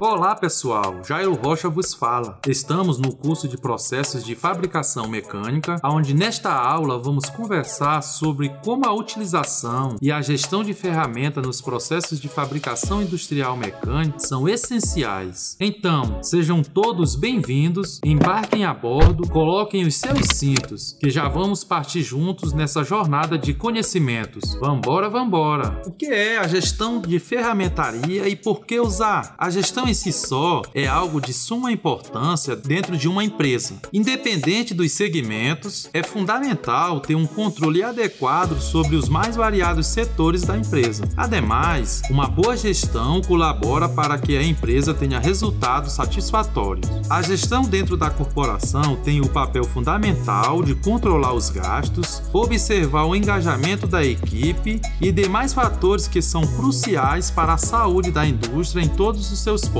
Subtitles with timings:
[0.00, 2.38] Olá pessoal, Jairo Rocha vos fala.
[2.46, 8.86] Estamos no curso de processos de fabricação mecânica, onde nesta aula vamos conversar sobre como
[8.86, 15.56] a utilização e a gestão de ferramentas nos processos de fabricação industrial mecânica são essenciais.
[15.58, 22.02] Então, sejam todos bem-vindos, embarquem a bordo, coloquem os seus cintos, que já vamos partir
[22.02, 24.54] juntos nessa jornada de conhecimentos.
[24.60, 25.82] Vambora, vambora!
[25.84, 29.34] O que é a gestão de ferramentaria e por que usar?
[29.36, 33.76] A gestão em si só é algo de suma importância dentro de uma empresa.
[33.90, 40.58] Independente dos segmentos, é fundamental ter um controle adequado sobre os mais variados setores da
[40.58, 41.08] empresa.
[41.16, 46.86] Ademais, uma boa gestão colabora para que a empresa tenha resultados satisfatórios.
[47.08, 53.16] A gestão dentro da corporação tem o papel fundamental de controlar os gastos, observar o
[53.16, 58.88] engajamento da equipe e demais fatores que são cruciais para a saúde da indústria em
[58.88, 59.77] todos os seus pontos.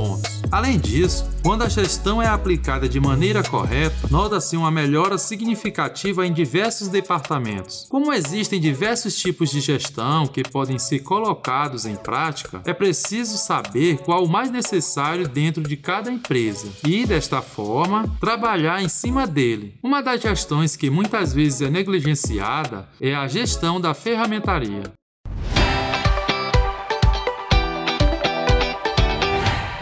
[0.51, 6.33] Além disso, quando a gestão é aplicada de maneira correta, nota-se uma melhora significativa em
[6.33, 7.85] diversos departamentos.
[7.89, 13.99] Como existem diversos tipos de gestão que podem ser colocados em prática, é preciso saber
[13.99, 19.75] qual o mais necessário dentro de cada empresa e, desta forma, trabalhar em cima dele.
[19.83, 24.98] Uma das gestões que muitas vezes é negligenciada é a gestão da ferramentaria.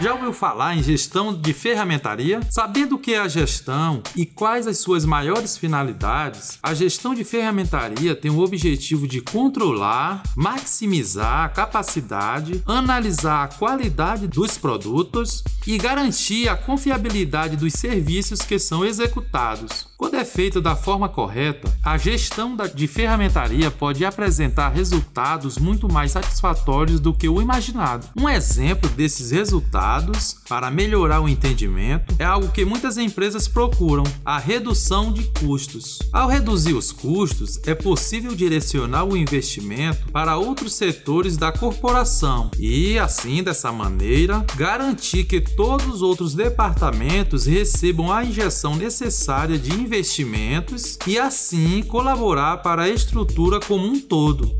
[0.00, 2.40] Já ouviu falar em gestão de ferramentaria?
[2.50, 7.24] Sabendo o que é a gestão e quais as suas maiores finalidades, a gestão de
[7.24, 15.76] ferramentaria tem o objetivo de controlar, maximizar a capacidade, analisar a qualidade dos produtos e
[15.76, 19.88] garantir a confiabilidade dos serviços que são executados.
[19.96, 26.12] Quando é feito da forma correta, a gestão de ferramentaria pode apresentar resultados muito mais
[26.12, 28.06] satisfatórios do que o imaginado.
[28.16, 34.04] Um exemplo desses resultados dados para melhorar o entendimento é algo que muitas empresas procuram:
[34.22, 36.00] a redução de custos.
[36.12, 42.98] Ao reduzir os custos, é possível direcionar o investimento para outros setores da corporação e,
[42.98, 50.98] assim, dessa maneira, garantir que todos os outros departamentos recebam a injeção necessária de investimentos
[51.06, 54.54] e, assim, colaborar para a estrutura como um todo.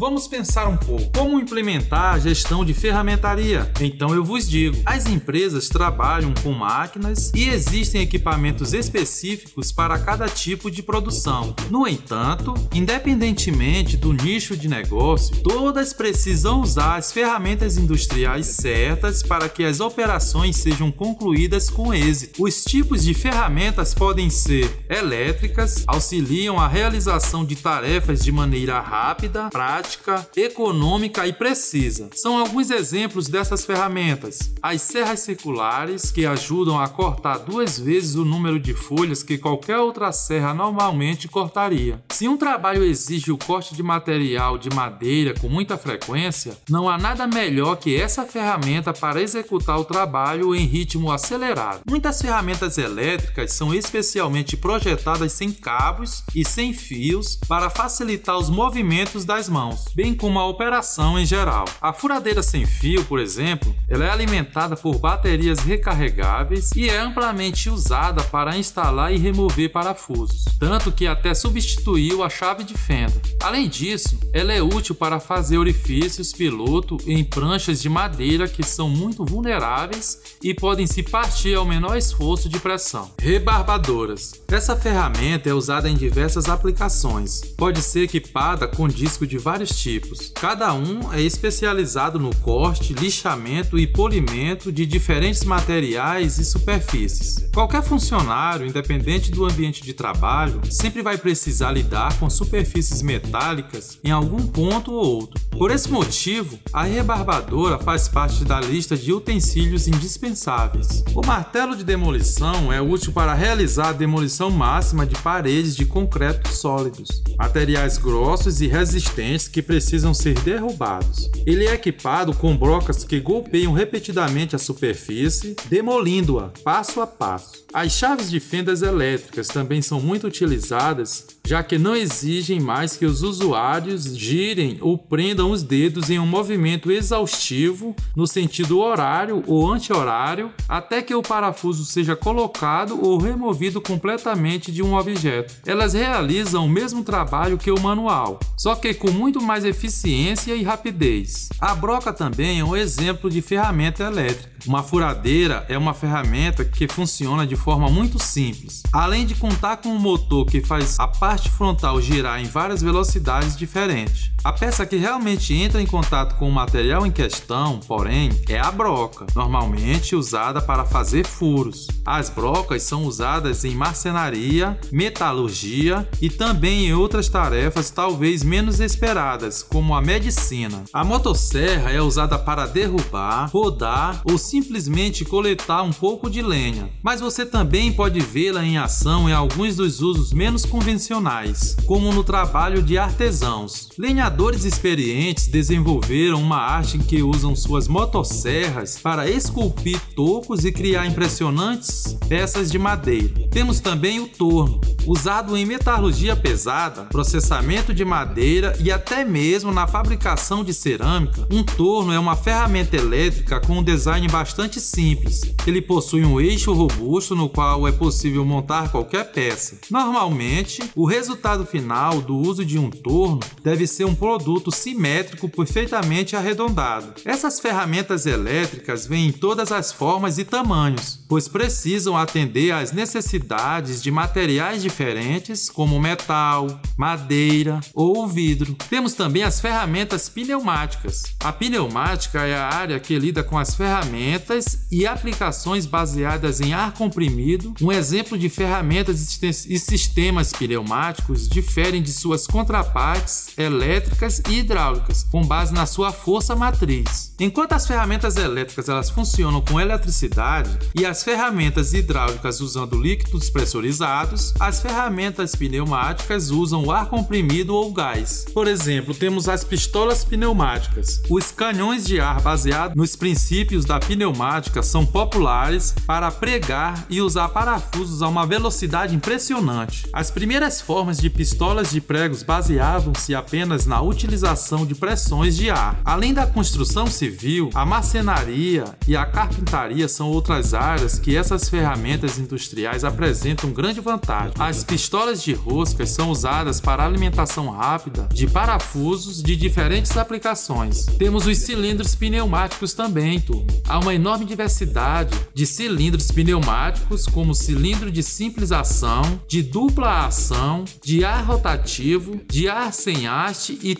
[0.00, 3.70] Vamos pensar um pouco como implementar a gestão de ferramentaria.
[3.82, 10.26] Então eu vos digo: as empresas trabalham com máquinas e existem equipamentos específicos para cada
[10.26, 11.54] tipo de produção.
[11.68, 19.50] No entanto, independentemente do nicho de negócio, todas precisam usar as ferramentas industriais certas para
[19.50, 22.42] que as operações sejam concluídas com êxito.
[22.42, 29.50] Os tipos de ferramentas podem ser elétricas, auxiliam a realização de tarefas de maneira rápida,
[29.50, 32.10] prática prática, econômica e precisa.
[32.14, 34.52] São alguns exemplos dessas ferramentas.
[34.62, 39.78] As serras circulares, que ajudam a cortar duas vezes o número de folhas que qualquer
[39.78, 42.02] outra serra normalmente cortaria.
[42.10, 46.96] Se um trabalho exige o corte de material de madeira com muita frequência, não há
[46.96, 51.80] nada melhor que essa ferramenta para executar o trabalho em ritmo acelerado.
[51.88, 59.24] Muitas ferramentas elétricas são especialmente projetadas sem cabos e sem fios para facilitar os movimentos
[59.24, 61.64] das mãos bem como a operação em geral.
[61.80, 67.68] A furadeira sem fio, por exemplo, ela é alimentada por baterias recarregáveis e é amplamente
[67.68, 73.20] usada para instalar e remover parafusos, tanto que até substituiu a chave de fenda.
[73.42, 78.88] Além disso, ela é útil para fazer orifícios piloto em pranchas de madeira que são
[78.88, 83.10] muito vulneráveis e podem se partir ao menor esforço de pressão.
[83.20, 84.40] Rebarbadoras.
[84.48, 87.40] Essa ferramenta é usada em diversas aplicações.
[87.56, 90.32] Pode ser equipada com disco de vários vários tipos.
[90.34, 97.48] Cada um é especializado no corte, lixamento e polimento de diferentes materiais e superfícies.
[97.52, 104.10] Qualquer funcionário, independente do ambiente de trabalho, sempre vai precisar lidar com superfícies metálicas em
[104.10, 105.49] algum ponto ou outro.
[105.60, 111.04] Por esse motivo, a rebarbadora faz parte da lista de utensílios indispensáveis.
[111.14, 116.48] O martelo de demolição é útil para realizar a demolição máxima de paredes de concreto
[116.48, 121.30] sólidos, materiais grossos e resistentes que precisam ser derrubados.
[121.44, 127.66] Ele é equipado com brocas que golpeiam repetidamente a superfície, demolindo-a passo a passo.
[127.70, 133.04] As chaves de fendas elétricas também são muito utilizadas, já que não exigem mais que
[133.04, 139.70] os usuários girem ou prendam os dedos em um movimento exaustivo no sentido horário ou
[139.70, 145.54] anti-horário até que o parafuso seja colocado ou removido completamente de um objeto.
[145.66, 150.54] Elas realizam o mesmo trabalho que o manual, só que com muito muito mais eficiência
[150.54, 151.48] e rapidez.
[151.60, 154.50] A broca também é um exemplo de ferramenta elétrica.
[154.66, 158.82] Uma furadeira é uma ferramenta que funciona de forma muito simples.
[158.92, 163.56] Além de contar com um motor que faz a parte frontal girar em várias velocidades
[163.56, 164.30] diferentes.
[164.42, 168.70] A peça que realmente entra em contato com o material em questão, porém, é a
[168.70, 171.86] broca, normalmente usada para fazer furos.
[172.04, 179.62] As brocas são usadas em marcenaria, metalurgia e também em outras tarefas talvez menos esperadas,
[179.62, 180.84] como a medicina.
[180.92, 187.20] A motosserra é usada para derrubar, rodar ou simplesmente coletar um pouco de lenha, mas
[187.20, 192.82] você também pode vê-la em ação em alguns dos usos menos convencionais, como no trabalho
[192.82, 193.88] de artesãos.
[193.98, 195.19] Lenhadores experientes
[195.50, 202.70] desenvolveram uma arte em que usam suas motosserras para esculpir tocos e criar impressionantes peças
[202.70, 203.48] de madeira.
[203.50, 209.86] Temos também o torno, usado em metalurgia pesada, processamento de madeira e até mesmo na
[209.86, 211.46] fabricação de cerâmica.
[211.50, 215.42] Um torno é uma ferramenta elétrica com um design bastante simples.
[215.66, 219.76] Ele possui um eixo robusto no qual é possível montar qualquer peça.
[219.90, 225.09] Normalmente, o resultado final do uso de um torno deve ser um produto simétrico
[225.48, 227.14] perfeitamente arredondado.
[227.24, 234.02] Essas ferramentas elétricas vêm em todas as formas e tamanhos, pois precisam atender às necessidades
[234.02, 238.74] de materiais diferentes, como metal, madeira ou vidro.
[238.88, 241.34] Temos também as ferramentas pneumáticas.
[241.40, 246.92] A pneumática é a área que lida com as ferramentas e aplicações baseadas em ar
[246.92, 247.74] comprimido.
[247.80, 254.99] Um exemplo de ferramentas e sistemas pneumáticos diferem de suas contrapartes elétricas e hidráulicas,
[255.30, 257.34] com base na sua força matriz.
[257.38, 264.54] Enquanto as ferramentas elétricas elas funcionam com eletricidade e as ferramentas hidráulicas usando líquidos pressurizados,
[264.60, 268.44] as ferramentas pneumáticas usam o ar comprimido ou gás.
[268.52, 271.22] Por exemplo, temos as pistolas pneumáticas.
[271.28, 277.48] Os canhões de ar baseados nos princípios da pneumática são populares para pregar e usar
[277.48, 280.08] parafusos a uma velocidade impressionante.
[280.12, 286.00] As primeiras formas de pistolas de pregos baseavam-se apenas na utilização de pressões de ar.
[286.04, 292.38] Além da construção civil, a marcenaria e a carpintaria são outras áreas que essas ferramentas
[292.38, 294.52] industriais apresentam grande vantagem.
[294.58, 301.06] As pistolas de roscas são usadas para alimentação rápida de parafusos de diferentes aplicações.
[301.06, 303.68] Temos os cilindros pneumáticos também, turma.
[303.88, 310.84] Há uma enorme diversidade de cilindros pneumáticos, como cilindro de simples ação, de dupla ação,
[311.04, 313.94] de ar rotativo, de ar sem haste e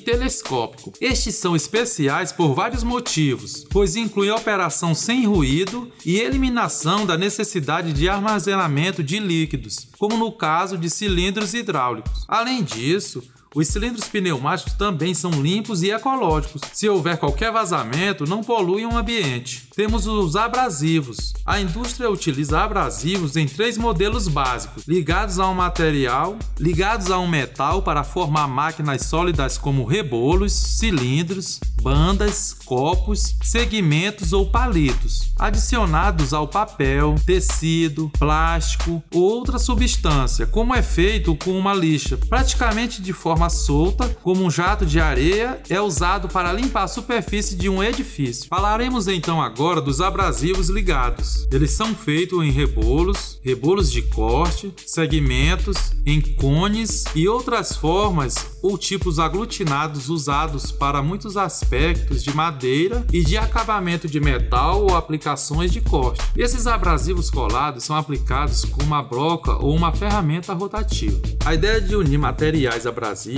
[0.81, 0.93] telescópico.
[1.01, 7.93] Estes são especiais por vários motivos, pois incluem operação sem ruído e eliminação da necessidade
[7.93, 12.25] de armazenamento de líquidos, como no caso de cilindros hidráulicos.
[12.27, 13.23] Além disso,
[13.53, 16.63] os cilindros pneumáticos também são limpos e ecológicos.
[16.73, 19.69] Se houver qualquer vazamento, não poluem o ambiente.
[19.75, 21.35] Temos os abrasivos.
[21.45, 27.27] A indústria utiliza abrasivos em três modelos básicos, ligados a um material, ligados a um
[27.27, 36.47] metal para formar máquinas sólidas como rebolos, cilindros, bandas, copos, segmentos ou palitos, adicionados ao
[36.47, 43.40] papel, tecido, plástico ou outra substância, como é feito com uma lixa, praticamente de forma
[43.49, 48.49] solta, como um jato de areia, é usado para limpar a superfície de um edifício.
[48.49, 51.49] Falaremos então agora dos abrasivos ligados.
[51.51, 58.77] Eles são feitos em rebolos, rebolos de corte, segmentos, em cones e outras formas ou
[58.77, 65.73] tipos aglutinados usados para muitos aspectos de madeira e de acabamento de metal ou aplicações
[65.73, 66.21] de corte.
[66.37, 71.21] Esses abrasivos colados são aplicados com uma broca ou uma ferramenta rotativa.
[71.45, 73.30] A ideia de unir materiais abrasivos,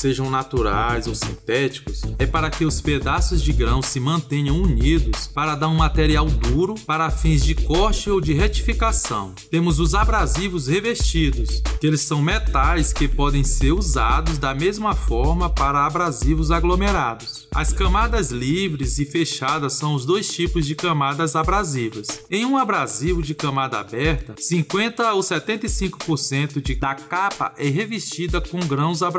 [0.00, 5.54] sejam naturais ou sintéticos, é para que os pedaços de grão se mantenham unidos para
[5.54, 9.34] dar um material duro para fins de corte ou de retificação.
[9.50, 15.50] Temos os abrasivos revestidos, que eles são metais que podem ser usados da mesma forma
[15.50, 17.46] para abrasivos aglomerados.
[17.54, 22.24] As camadas livres e fechadas são os dois tipos de camadas abrasivas.
[22.30, 28.60] Em um abrasivo de camada aberta, 50 ou 75% de, da capa é revestida com
[28.60, 29.09] grãos abrasivos.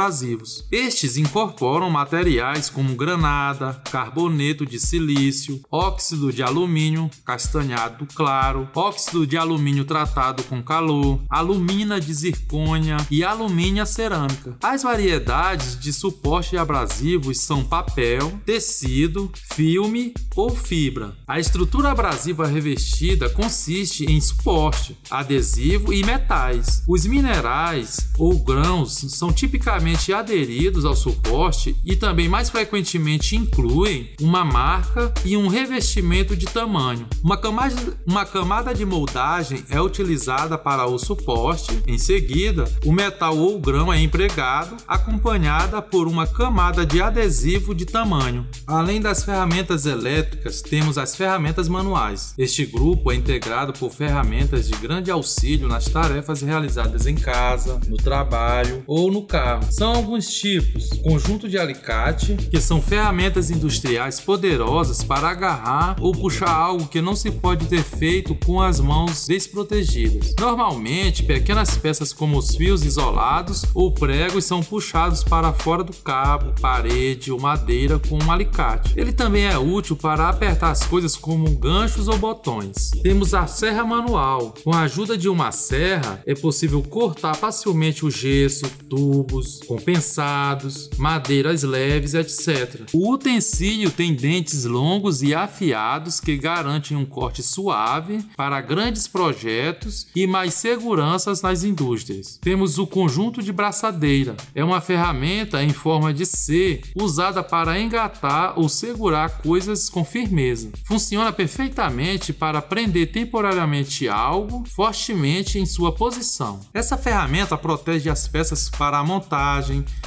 [0.72, 9.38] Estes incorporam materiais como granada, carboneto de silício, óxido de alumínio castanhado claro, óxido de
[9.38, 14.58] alumínio tratado com calor, alumina de zircônia e alumínio cerâmica.
[14.62, 21.16] As variedades de suporte abrasivos são papel, tecido, filme ou fibra.
[21.28, 26.84] A estrutura abrasiva revestida consiste em suporte, adesivo e metais.
[26.88, 34.12] Os minerais ou grãos são tipicamente previamente aderidos ao suporte e também mais frequentemente incluem
[34.22, 37.08] uma marca e um revestimento de tamanho.
[37.24, 43.36] Uma camada, uma camada de moldagem é utilizada para o suporte, em seguida, o metal
[43.36, 48.46] ou grão é empregado, acompanhada por uma camada de adesivo de tamanho.
[48.68, 52.36] Além das ferramentas elétricas, temos as ferramentas manuais.
[52.38, 57.98] Este grupo é integrado por ferramentas de grande auxílio nas tarefas realizadas em casa, no
[57.98, 59.71] trabalho ou no carro.
[59.72, 66.52] São alguns tipos: conjunto de alicate, que são ferramentas industriais poderosas para agarrar ou puxar
[66.52, 70.36] algo que não se pode ter feito com as mãos desprotegidas.
[70.38, 76.54] Normalmente, pequenas peças como os fios isolados ou pregos são puxados para fora do cabo,
[76.60, 78.94] parede ou madeira com um alicate.
[78.98, 82.92] Ele também é útil para apertar as coisas como ganchos ou botões.
[83.02, 84.54] Temos a serra manual.
[84.64, 91.64] Com a ajuda de uma serra, é possível cortar facilmente o gesso, tubos, compensados, madeiras
[91.64, 92.82] leves, etc.
[92.94, 100.08] O utensílio tem dentes longos e afiados que garantem um corte suave para grandes projetos
[100.16, 102.40] e mais seguranças nas indústrias.
[102.42, 104.36] Temos o conjunto de braçadeira.
[104.54, 110.72] É uma ferramenta em forma de C usada para engatar ou segurar coisas com firmeza.
[110.86, 116.60] Funciona perfeitamente para prender temporariamente algo fortemente em sua posição.
[116.74, 119.41] Essa ferramenta protege as peças para a montagem,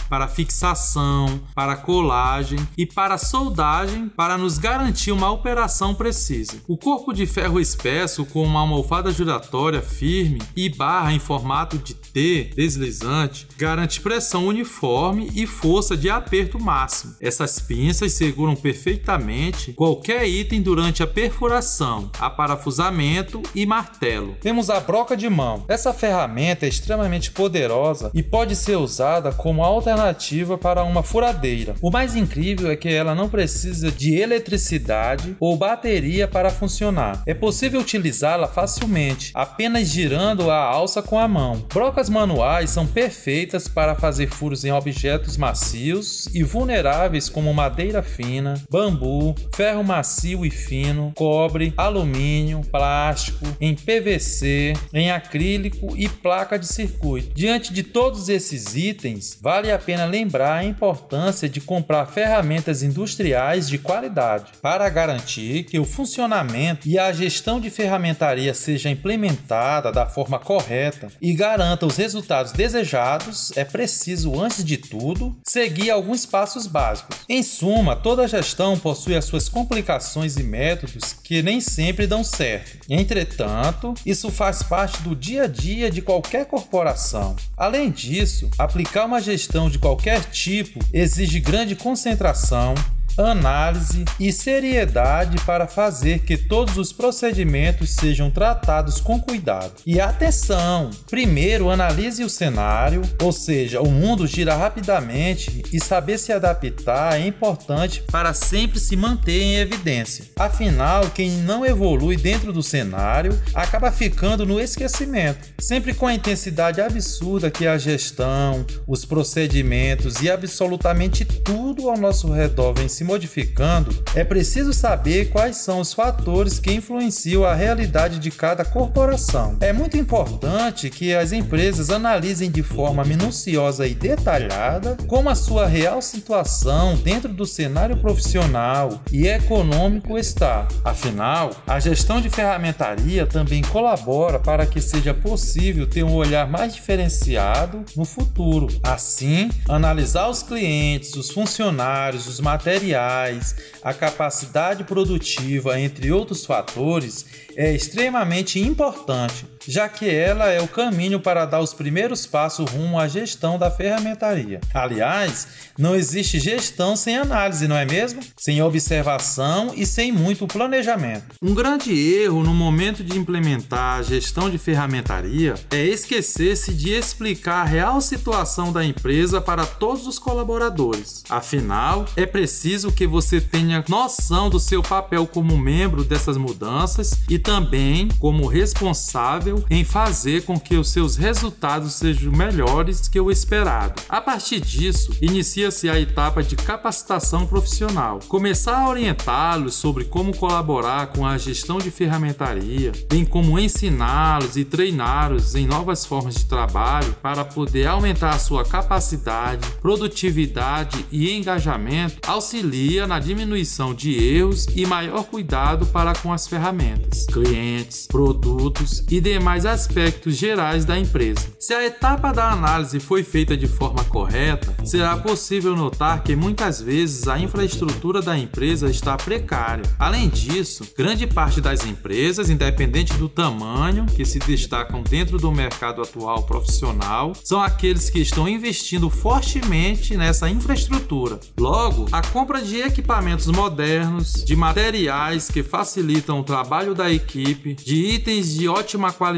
[0.09, 6.63] para fixação, para colagem e para soldagem para nos garantir uma operação precisa.
[6.69, 11.95] O corpo de ferro espesso com uma almofada giratória firme e barra em formato de
[11.95, 17.17] T deslizante garante pressão uniforme e força de aperto máximo.
[17.21, 24.37] Essas pinças seguram perfeitamente qualquer item durante a perfuração, aparafusamento e martelo.
[24.41, 25.65] Temos a broca de mão.
[25.69, 31.75] Essa ferramenta é extremamente poderosa e pode ser usada como alternativa para uma furadeira.
[31.81, 37.23] O mais incrível é que ela não precisa de eletricidade ou bateria para funcionar.
[37.27, 41.65] É possível utilizá-la facilmente, apenas girando a alça com a mão.
[41.73, 48.55] Brocas manuais são perfeitas para fazer furos em objetos macios e vulneráveis como madeira fina,
[48.71, 56.67] bambu, ferro macio e fino, cobre, alumínio, plástico, em PVC, em acrílico e placa de
[56.67, 57.35] circuito.
[57.35, 58.75] Diante de todos esses
[59.15, 65.65] itens, vale a pena lembrar a importância de comprar ferramentas industriais de qualidade para garantir
[65.65, 71.87] que o funcionamento e a gestão de ferramentaria seja implementada da forma correta e garanta
[71.87, 73.53] os resultados desejados.
[73.57, 77.19] É preciso, antes de tudo, seguir alguns passos básicos.
[77.29, 82.79] Em suma, toda gestão possui as suas complicações e métodos que nem sempre dão certo.
[82.89, 87.37] Entretanto, isso faz parte do dia a dia de qualquer corporação.
[87.57, 92.75] Além disso, aplicar uma gestão de qualquer tipo exige grande concentração,
[93.17, 99.75] análise e seriedade para fazer que todos os procedimentos sejam tratados com cuidado.
[99.87, 100.91] E atenção!
[101.09, 107.27] Primeiro, analise o cenário, ou seja, o mundo gira rapidamente e saber se adaptar é
[107.27, 110.25] importante para sempre se manter em evidência.
[110.37, 116.81] Afinal, quem não evolui dentro do cenário acaba ficando no esquecimento, sempre com a intensidade
[116.81, 123.95] absurda que a gestão, os procedimentos e absolutamente tudo ao nosso redor vem se modificando,
[124.15, 129.57] é preciso saber quais são os fatores que influenciam a realidade de cada corporação.
[129.61, 135.67] É muito importante que as empresas analisem de forma minuciosa e detalhada como a sua
[135.67, 140.67] real situação dentro do cenário profissional e econômico está.
[140.85, 146.75] Afinal, a gestão de ferramentaria também colabora para que seja possível ter um olhar mais
[146.75, 148.69] diferenciado no futuro.
[148.83, 157.27] Assim, analisar os clientes, os funcionários, os materiais materiais, a capacidade produtiva, entre outros fatores,
[157.57, 162.99] é extremamente importante, já que ela é o caminho para dar os primeiros passos rumo
[162.99, 164.61] à gestão da ferramentaria.
[164.73, 165.47] Aliás,
[165.79, 168.21] não existe gestão sem análise, não é mesmo?
[168.37, 171.37] Sem observação e sem muito planejamento.
[171.43, 177.63] Um grande erro no momento de implementar a gestão de ferramentaria é esquecer-se de explicar
[177.63, 181.25] a real situação da empresa para todos os colaboradores.
[181.29, 187.39] Afinal, é preciso que você tenha noção do seu papel como membro dessas mudanças e
[187.39, 194.03] também como responsável em fazer com que os seus resultados sejam melhores que o esperado.
[194.09, 198.19] A partir disso, inicia-se a etapa de capacitação profissional.
[198.29, 204.65] Começar a orientá-los sobre como colaborar com a gestão de ferramentaria, bem como ensiná-los e
[204.65, 212.19] treiná-los em novas formas de trabalho para poder aumentar a sua capacidade, produtividade e engajamento,
[212.27, 219.21] auxilia na diminuição de erros e maior cuidado para com as ferramentas, clientes, produtos e
[219.21, 221.47] demais aspectos gerais da empresa.
[221.59, 226.81] Se a etapa da análise foi feita de forma correta, será possível notar que muitas
[226.81, 229.85] vezes a infraestrutura da empresa está precária.
[229.99, 236.03] Além disso, grande parte das empresas, independente do tamanho, que se destacam dentro do mercado
[236.03, 241.39] atual profissional, são aqueles que estão investindo fortemente nessa infraestrutura.
[241.59, 247.97] Logo, a compra de equipamentos modernos, de materiais que facilitam o trabalho da equipe, de
[247.97, 249.34] itens de ótima qualidade,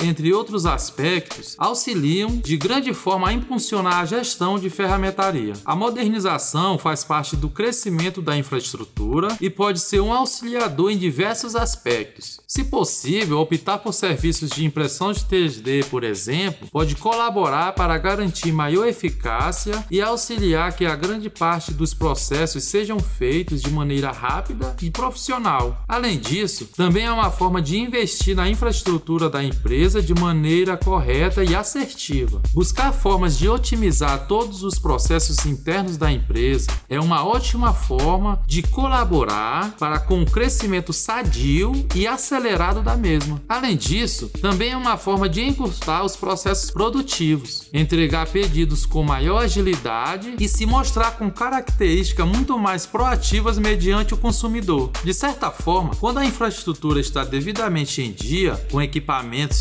[0.00, 5.54] entre outros aspectos, auxiliam de grande forma a impulsionar a gestão de ferramentaria.
[5.64, 11.56] A modernização faz parte do crescimento da infraestrutura e pode ser um auxiliador em diversos
[11.56, 12.40] aspectos.
[12.46, 18.52] Se possível, optar por serviços de impressão de 3D, por exemplo, pode colaborar para garantir
[18.52, 24.76] maior eficácia e auxiliar que a grande parte dos processos sejam feitos de maneira rápida
[24.80, 25.82] e profissional.
[25.88, 31.42] Além disso, também é uma forma de investir na infraestrutura da empresa de maneira correta
[31.42, 32.42] e assertiva.
[32.52, 38.62] Buscar formas de otimizar todos os processos internos da empresa é uma ótima forma de
[38.62, 43.40] colaborar para com o crescimento sadio e acelerado da mesma.
[43.48, 49.44] Além disso, também é uma forma de encurtar os processos produtivos, entregar pedidos com maior
[49.44, 54.90] agilidade e se mostrar com características muito mais proativas mediante o consumidor.
[55.02, 58.97] De certa forma, quando a infraestrutura está devidamente em dia, com equipamentos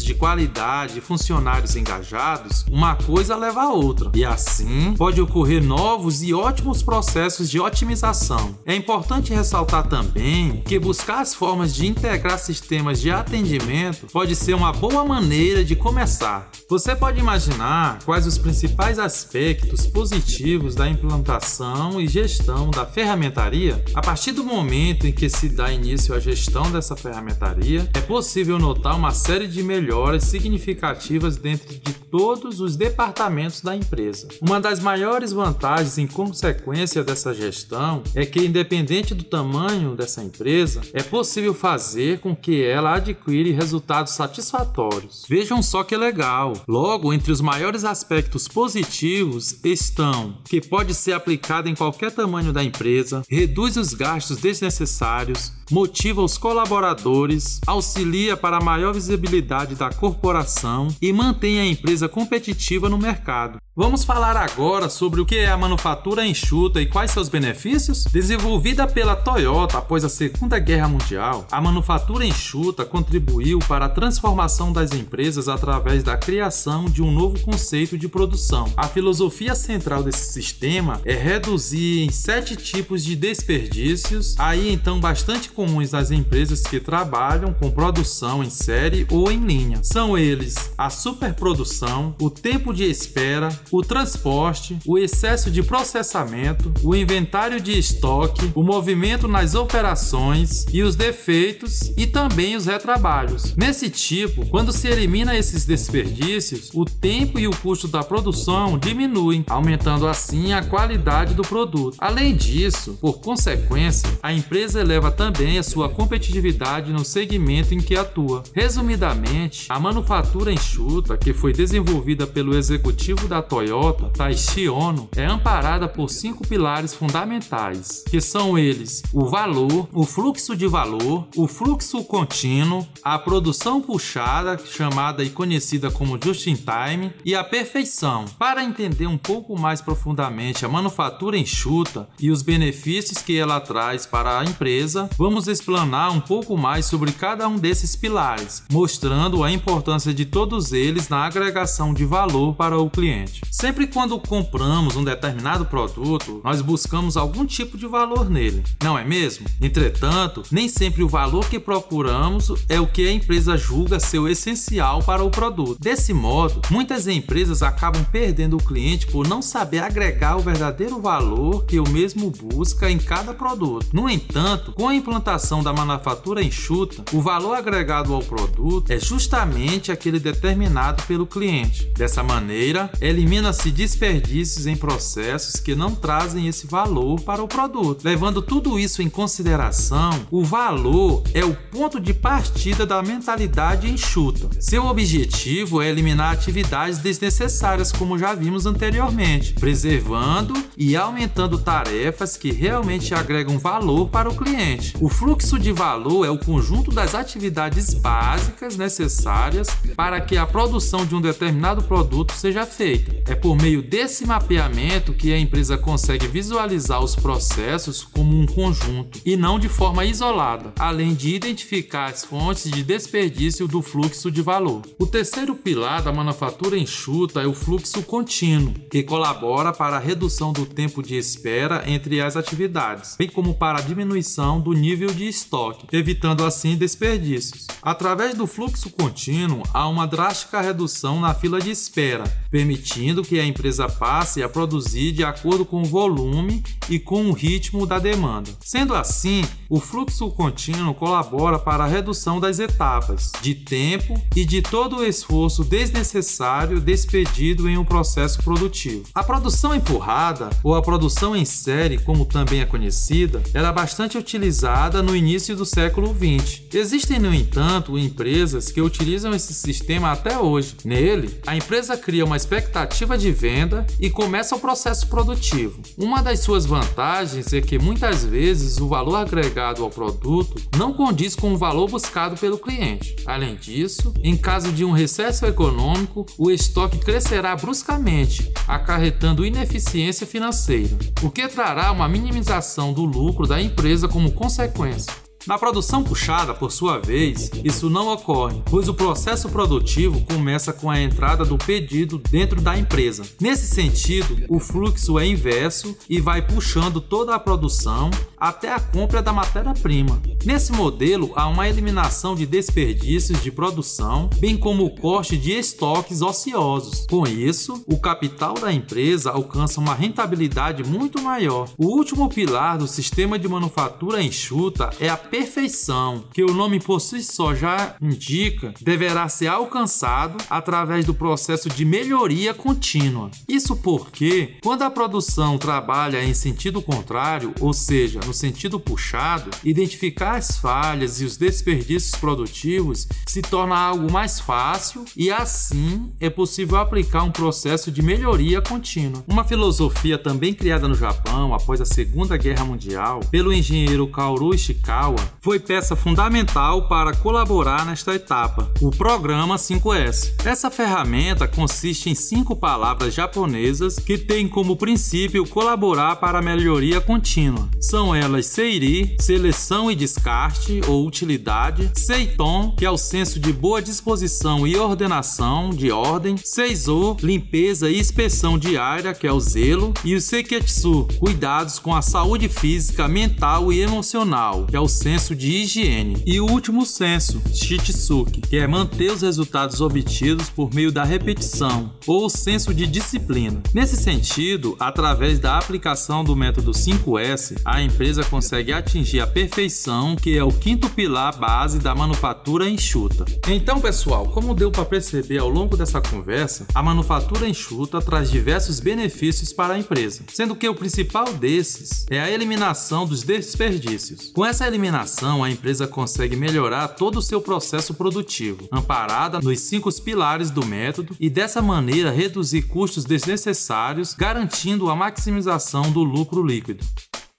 [0.04, 6.22] de qualidade e funcionários engajados, uma coisa leva a outra, e assim pode ocorrer novos
[6.24, 8.58] e ótimos processos de otimização.
[8.66, 14.54] É importante ressaltar também que buscar as formas de integrar sistemas de atendimento pode ser
[14.54, 16.50] uma boa maneira de começar.
[16.70, 23.84] Você pode imaginar quais os principais aspectos positivos da implantação e gestão da ferramentaria?
[23.94, 28.60] A partir do momento em que se dá início à gestão dessa ferramentaria, é possível
[28.60, 34.30] notar uma série de melhoras significativas dentro de todos os departamentos da empresa.
[34.42, 40.80] Uma das maiores vantagens em consequência dessa gestão é que, independente do tamanho dessa empresa,
[40.94, 45.26] é possível fazer com que ela adquire resultados satisfatórios.
[45.28, 46.54] Vejam só que legal!
[46.66, 52.64] Logo, entre os maiores aspectos positivos estão que pode ser aplicado em qualquer tamanho da
[52.64, 60.88] empresa, reduz os gastos desnecessários, motiva os colaboradores, auxilia para a maior visibilidade da corporação
[61.02, 63.60] e mantém a empresa competitiva no mercado.
[63.80, 68.06] Vamos falar agora sobre o que é a manufatura enxuta e quais seus benefícios?
[68.06, 74.74] Desenvolvida pela Toyota após a Segunda Guerra Mundial, a manufatura enxuta contribuiu para a transformação
[74.74, 78.74] das empresas através da criação de um novo conceito de produção.
[78.76, 85.52] A filosofia central desse sistema é reduzir em sete tipos de desperdícios, aí então bastante
[85.58, 89.80] comuns nas empresas que trabalham com produção em série ou em linha.
[89.82, 96.96] São eles a superprodução, o tempo de espera, o transporte, o excesso de processamento, o
[96.96, 103.56] inventário de estoque, o movimento nas operações e os defeitos e também os retrabalhos.
[103.56, 109.44] Nesse tipo, quando se elimina esses desperdícios, o tempo e o custo da produção diminuem,
[109.48, 111.98] aumentando assim a qualidade do produto.
[111.98, 117.96] Além disso, por consequência, a empresa eleva também a sua competitividade no segmento em que
[117.96, 118.42] atua.
[118.54, 125.88] Resumidamente, a manufatura enxuta, que foi desenvolvida pelo executivo da Toyota, Taishi Ono, é amparada
[125.88, 132.04] por cinco pilares fundamentais, que são eles: o valor, o fluxo de valor, o fluxo
[132.04, 138.26] contínuo, a produção puxada, chamada e conhecida como just in time, e a perfeição.
[138.40, 144.06] Para entender um pouco mais profundamente a manufatura enxuta e os benefícios que ela traz
[144.06, 149.44] para a empresa, vamos vamos explanar um pouco mais sobre cada um desses pilares, mostrando
[149.44, 153.42] a importância de todos eles na agregação de valor para o cliente.
[153.52, 159.04] Sempre quando compramos um determinado produto, nós buscamos algum tipo de valor nele, não é
[159.04, 159.46] mesmo?
[159.62, 164.28] Entretanto, nem sempre o valor que procuramos é o que a empresa julga ser o
[164.28, 165.80] essencial para o produto.
[165.80, 171.64] Desse modo, muitas empresas acabam perdendo o cliente por não saber agregar o verdadeiro valor
[171.66, 173.90] que o mesmo busca em cada produto.
[173.94, 175.27] No entanto, com a implantação
[175.62, 181.92] da manufatura enxuta, o valor agregado ao produto é justamente aquele determinado pelo cliente.
[181.98, 188.06] Dessa maneira, elimina-se desperdícios em processos que não trazem esse valor para o produto.
[188.06, 194.50] Levando tudo isso em consideração, o valor é o ponto de partida da mentalidade enxuta.
[194.62, 202.50] Seu objetivo é eliminar atividades desnecessárias, como já vimos anteriormente, preservando e aumentando tarefas que
[202.50, 204.94] realmente agregam valor para o cliente.
[205.02, 211.08] O fluxo de valor é o conjunto das atividades básicas necessárias para que a produção
[211.08, 213.16] de um determinado produto seja feita.
[213.26, 219.20] É por meio desse mapeamento que a empresa consegue visualizar os processos como um conjunto
[219.26, 224.44] e não de forma isolada, além de identificar as fontes de desperdício do fluxo de
[224.44, 224.84] valor.
[225.00, 230.54] O terceiro pilar da manufatura enxuta é o fluxo contínuo, que colabora para a redução
[230.54, 235.28] do tempo de espera entre as atividades, bem como para a diminuição do nível de
[235.28, 237.68] estoque, evitando assim desperdícios.
[237.82, 243.46] Através do fluxo contínuo, há uma drástica redução na fila de espera, permitindo que a
[243.46, 248.52] empresa passe a produzir de acordo com o volume e com o ritmo da demanda.
[248.60, 254.62] Sendo assim, o fluxo contínuo colabora para a redução das etapas, de tempo e de
[254.62, 259.06] todo o esforço desnecessário despedido em um processo produtivo.
[259.14, 264.87] A produção empurrada, ou a produção em série, como também é conhecida, era bastante utilizada
[264.88, 266.62] no início do século XX.
[266.74, 270.78] Existem, no entanto, empresas que utilizam esse sistema até hoje.
[270.86, 275.82] Nele, a empresa cria uma expectativa de venda e começa o processo produtivo.
[275.98, 281.36] Uma das suas vantagens é que muitas vezes o valor agregado ao produto não condiz
[281.36, 283.18] com o valor buscado pelo cliente.
[283.26, 290.98] Além disso, em caso de um recesso econômico, o estoque crescerá bruscamente, acarretando ineficiência financeira,
[291.22, 295.27] o que trará uma minimização do lucro da empresa como consequência frequência.
[295.48, 300.92] Na produção puxada, por sua vez, isso não ocorre, pois o processo produtivo começa com
[300.92, 303.24] a entrada do pedido dentro da empresa.
[303.40, 309.22] Nesse sentido, o fluxo é inverso e vai puxando toda a produção até a compra
[309.22, 310.22] da matéria-prima.
[310.44, 316.22] Nesse modelo, há uma eliminação de desperdícios de produção, bem como o corte de estoques
[316.22, 317.06] ociosos.
[317.10, 321.70] Com isso, o capital da empresa alcança uma rentabilidade muito maior.
[321.78, 327.00] O último pilar do sistema de manufatura enxuta é a perfeição, que o nome por
[327.00, 333.30] si só já indica, deverá ser alcançado através do processo de melhoria contínua.
[333.48, 340.38] Isso porque, quando a produção trabalha em sentido contrário, ou seja, no sentido puxado, identificar
[340.38, 346.78] as falhas e os desperdícios produtivos se torna algo mais fácil e assim é possível
[346.78, 349.24] aplicar um processo de melhoria contínua.
[349.28, 355.17] Uma filosofia também criada no Japão após a Segunda Guerra Mundial pelo engenheiro Kaoru Ishikawa
[355.42, 360.46] foi peça fundamental para colaborar nesta etapa, o programa 5S.
[360.46, 367.00] Essa ferramenta consiste em cinco palavras japonesas que têm como princípio colaborar para a melhoria
[367.00, 367.70] contínua.
[367.80, 373.82] São elas Seiri, seleção e descarte ou utilidade, Seiton, que é o senso de boa
[373.82, 380.16] disposição e ordenação, de ordem, Seizo, limpeza e inspeção diária, que é o zelo, e
[380.16, 385.50] o Seiketsu, cuidados com a saúde física, mental e emocional, que é o senso de
[385.50, 386.22] higiene.
[386.26, 391.94] E o último senso, Shitsuki, que é manter os resultados obtidos por meio da repetição,
[392.06, 393.64] ou senso de disciplina.
[393.74, 400.38] Nesse sentido, através da aplicação do método 5S, a empresa consegue atingir a perfeição, que
[400.38, 403.24] é o quinto pilar base da manufatura enxuta.
[403.48, 408.82] Então, pessoal, como deu para perceber ao longo dessa conversa, a manufatura enxuta traz diversos
[408.82, 414.34] benefícios para a empresa, sendo que o principal desses é a eliminação dos desperdícios.
[414.36, 414.97] Com essa eliminação,
[415.44, 421.16] a empresa consegue melhorar todo o seu processo produtivo, amparada nos cinco pilares do método,
[421.20, 426.84] e dessa maneira reduzir custos desnecessários, garantindo a maximização do lucro líquido.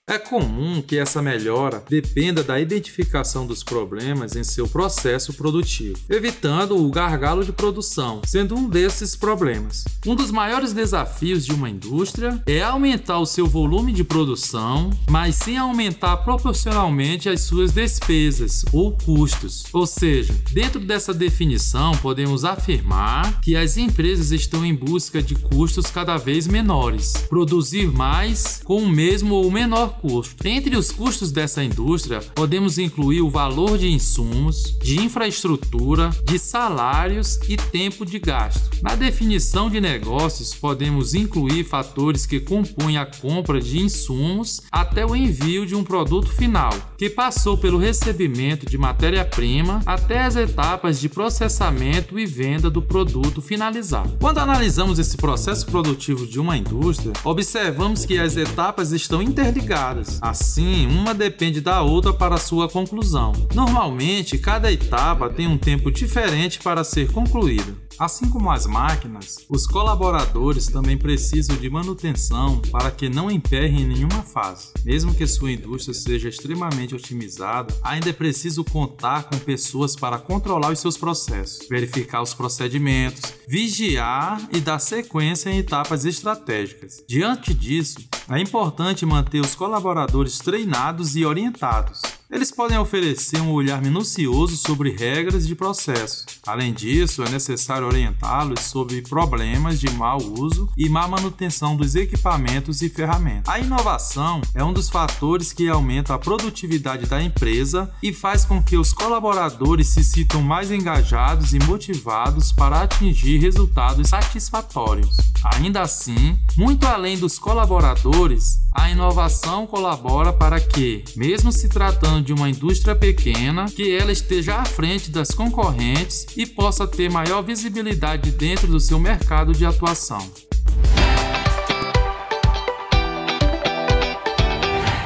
[0.09, 6.75] É comum que essa melhora dependa da identificação dos problemas em seu processo produtivo, evitando
[6.75, 9.85] o gargalo de produção, sendo um desses problemas.
[10.07, 15.35] Um dos maiores desafios de uma indústria é aumentar o seu volume de produção, mas
[15.35, 19.65] sem aumentar proporcionalmente as suas despesas ou custos.
[19.71, 25.85] Ou seja, dentro dessa definição, podemos afirmar que as empresas estão em busca de custos
[25.91, 30.47] cada vez menores, produzir mais com o mesmo ou menor custo.
[30.47, 37.37] Entre os custos dessa indústria, podemos incluir o valor de insumos, de infraestrutura, de salários
[37.47, 38.69] e tempo de gasto.
[38.81, 45.15] Na definição de negócios, podemos incluir fatores que compõem a compra de insumos até o
[45.15, 51.09] envio de um produto final, que passou pelo recebimento de matéria-prima até as etapas de
[51.09, 54.17] processamento e venda do produto finalizado.
[54.19, 59.88] Quando analisamos esse processo produtivo de uma indústria, observamos que as etapas estão interligadas.
[60.21, 63.33] Assim, uma depende da outra para sua conclusão.
[63.53, 67.88] Normalmente, cada etapa tem um tempo diferente para ser concluída.
[67.99, 73.87] Assim como as máquinas, os colaboradores também precisam de manutenção para que não emperrem em
[73.87, 74.69] nenhuma fase.
[74.85, 80.71] Mesmo que sua indústria seja extremamente otimizada, ainda é preciso contar com pessoas para controlar
[80.71, 87.03] os seus processos, verificar os procedimentos, vigiar e dar sequência em etapas estratégicas.
[87.05, 91.99] Diante disso, é importante manter os colaboradores treinados e orientados
[92.31, 96.25] eles podem oferecer um olhar minucioso sobre regras de processo.
[96.45, 102.81] Além disso, é necessário orientá-los sobre problemas de mau uso e má manutenção dos equipamentos
[102.81, 103.53] e ferramentas.
[103.53, 108.61] A inovação é um dos fatores que aumenta a produtividade da empresa e faz com
[108.63, 115.17] que os colaboradores se sintam mais engajados e motivados para atingir resultados satisfatórios.
[115.43, 122.33] Ainda assim, muito além dos colaboradores, a inovação colabora para que, mesmo se tratando de
[122.33, 128.31] uma indústria pequena, que ela esteja à frente das concorrentes e possa ter maior visibilidade
[128.31, 130.48] dentro do seu mercado de atuação.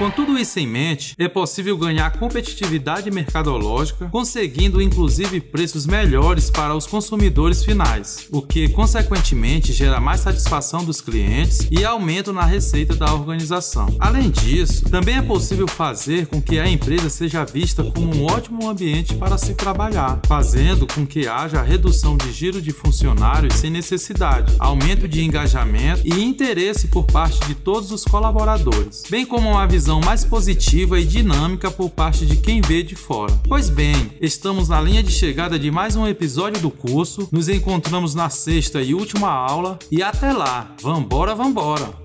[0.03, 6.75] Com tudo isso em mente, é possível ganhar competitividade mercadológica, conseguindo inclusive preços melhores para
[6.75, 12.93] os consumidores finais, o que consequentemente gera mais satisfação dos clientes e aumento na receita
[12.97, 13.95] da organização.
[13.97, 18.69] Além disso, também é possível fazer com que a empresa seja vista como um ótimo
[18.69, 24.53] ambiente para se trabalhar, fazendo com que haja redução de giro de funcionários sem necessidade,
[24.59, 29.92] aumento de engajamento e interesse por parte de todos os colaboradores, bem como uma visão
[29.93, 33.33] visão mais positiva e dinâmica por parte de quem vê de fora.
[33.47, 38.15] Pois bem, estamos na linha de chegada de mais um episódio do curso, nos encontramos
[38.15, 42.02] na sexta e última aula e até lá, vambora, vambora!